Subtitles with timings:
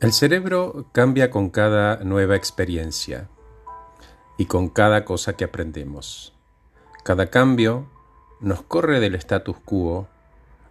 [0.00, 3.28] El cerebro cambia con cada nueva experiencia
[4.36, 6.32] y con cada cosa que aprendemos.
[7.02, 7.88] Cada cambio
[8.40, 10.06] nos corre del status quo,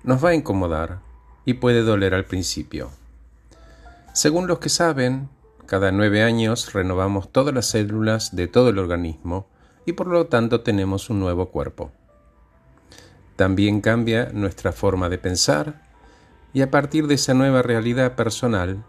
[0.03, 0.99] nos va a incomodar
[1.44, 2.90] y puede doler al principio.
[4.13, 5.28] Según los que saben,
[5.65, 9.47] cada nueve años renovamos todas las células de todo el organismo
[9.85, 11.91] y por lo tanto tenemos un nuevo cuerpo.
[13.35, 15.81] También cambia nuestra forma de pensar
[16.53, 18.85] y a partir de esa nueva realidad personal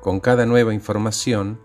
[0.00, 1.60] con cada nueva información,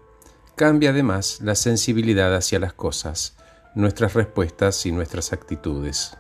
[0.56, 3.36] cambia además la sensibilidad hacia las cosas,
[3.76, 6.18] nuestras respuestas y nuestras actitudes.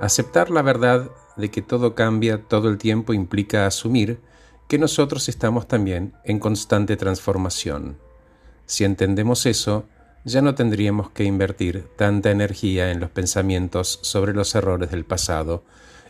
[0.00, 4.20] Aceptar la verdad de que todo cambia todo el tiempo implica asumir
[4.68, 7.98] que nosotros estamos también en constante transformación.
[8.66, 9.86] Si entendemos eso,
[10.24, 15.64] ya no tendríamos que invertir tanta energía en los pensamientos sobre los errores del pasado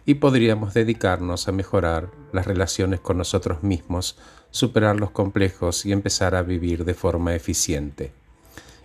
[0.07, 4.19] y podríamos dedicarnos a mejorar las relaciones con nosotros mismos,
[4.51, 8.13] superar los complejos y empezar a vivir de forma eficiente.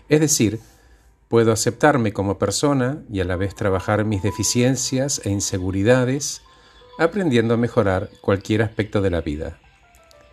[0.09, 0.59] Es decir,
[1.27, 6.41] puedo aceptarme como persona y a la vez trabajar mis deficiencias e inseguridades,
[6.99, 9.59] aprendiendo a mejorar cualquier aspecto de la vida.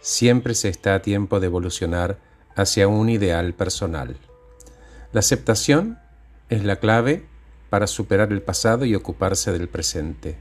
[0.01, 2.19] Siempre se está a tiempo de evolucionar
[2.55, 4.17] hacia un ideal personal.
[5.12, 5.98] La aceptación
[6.51, 7.27] es la clave
[7.70, 10.39] para superar el pasado y ocuparse del presente.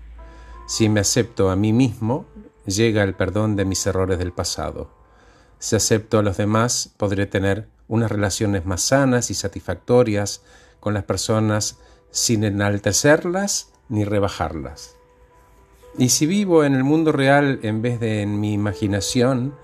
[0.65, 2.25] Si me acepto a mí mismo,
[2.65, 4.89] llega el perdón de mis errores del pasado.
[5.59, 10.43] Si acepto a los demás, podré tener unas relaciones más sanas y satisfactorias
[10.79, 11.77] con las personas
[12.09, 14.95] sin enaltecerlas ni rebajarlas.
[15.97, 19.55] Y si vivo en el mundo real en vez de en mi imaginación,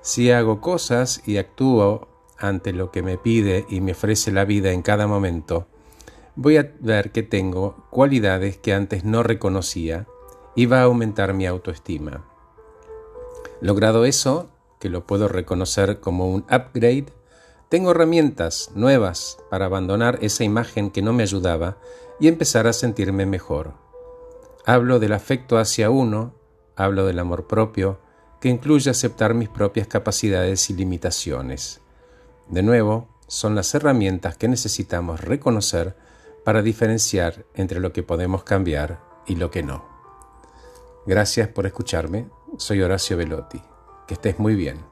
[0.00, 2.08] si hago cosas y actúo
[2.38, 5.66] ante lo que me pide y me ofrece la vida en cada momento,
[6.36, 10.06] voy a ver que tengo cualidades que antes no reconocía
[10.66, 12.24] va a aumentar mi autoestima.
[13.60, 17.06] Logrado eso, que lo puedo reconocer como un upgrade,
[17.68, 21.78] tengo herramientas nuevas para abandonar esa imagen que no me ayudaba
[22.20, 23.72] y empezar a sentirme mejor.
[24.66, 26.34] Hablo del afecto hacia uno,
[26.76, 27.98] hablo del amor propio,
[28.40, 31.80] que incluye aceptar mis propias capacidades y limitaciones.
[32.48, 35.96] De nuevo, son las herramientas que necesitamos reconocer
[36.44, 39.91] para diferenciar entre lo que podemos cambiar y lo que no.
[41.06, 42.28] Gracias por escucharme.
[42.58, 43.60] Soy Horacio Velotti.
[44.06, 44.91] Que estés muy bien.